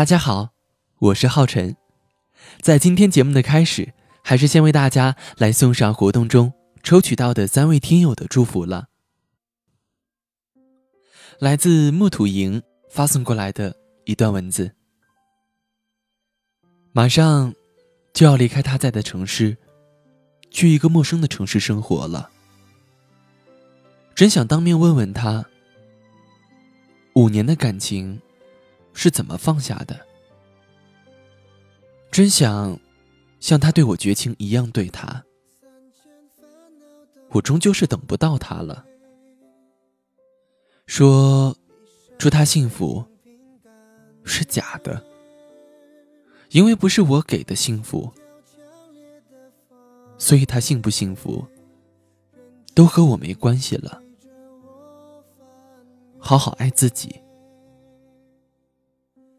[0.00, 0.54] 大家好，
[0.98, 1.76] 我是浩辰。
[2.62, 3.92] 在今天节目的开始，
[4.24, 6.50] 还是先为大家来送上活动中
[6.82, 8.88] 抽取到的三位听友的祝福了。
[11.38, 13.76] 来自木土营发送过来的
[14.06, 14.74] 一段文字。
[16.92, 17.54] 马上
[18.14, 19.54] 就要离开他在的城市，
[20.50, 22.30] 去一个陌生的城市生活了。
[24.14, 25.44] 真想当面问问他，
[27.16, 28.18] 五年的感情
[28.92, 29.98] 是怎么放下的？
[32.10, 32.78] 真想
[33.38, 35.24] 像他对我绝情一样对他，
[37.30, 38.84] 我终究是等不到他了。
[40.86, 41.56] 说
[42.18, 43.04] 祝他幸福
[44.24, 45.02] 是假的，
[46.50, 48.12] 因为不是我给的幸福，
[50.18, 51.46] 所以他幸不幸福
[52.74, 54.02] 都和我没关系了。
[56.18, 57.20] 好好爱自己，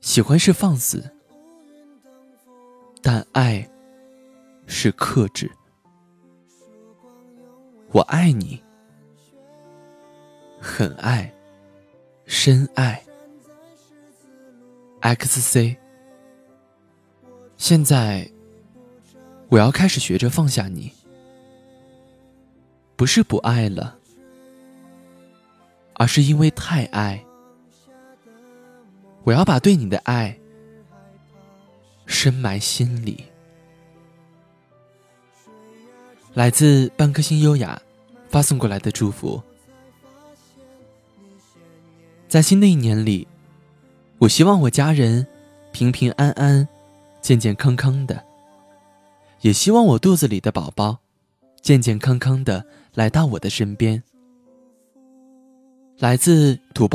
[0.01, 1.03] 喜欢是放肆，
[3.03, 3.65] 但爱
[4.65, 5.49] 是克制。
[7.91, 8.61] 我爱你，
[10.59, 11.31] 很爱。
[12.25, 13.03] 深爱
[15.01, 15.75] ，XC。
[17.57, 18.31] 现在，
[19.49, 20.93] 我要开始学着放下你，
[22.95, 23.99] 不是不爱了，
[25.95, 27.23] 而是因为太爱。
[29.23, 30.35] 我要把对你的爱
[32.05, 33.23] 深埋心里。
[36.33, 37.79] 来自半颗心优雅
[38.29, 39.41] 发送过来的祝福。
[42.27, 43.27] 在新的一年里，
[44.17, 45.27] 我希望我家人
[45.71, 46.67] 平平安安、
[47.21, 48.23] 健健康康的，
[49.41, 50.99] 也希望我肚子里的宝宝
[51.61, 54.01] 健健康康的来到我的身边。
[55.99, 56.89] 来自土包。